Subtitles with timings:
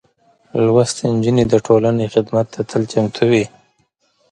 [0.65, 3.45] لوستې نجونې د ټولنې خدمت ته تل چمتو وي.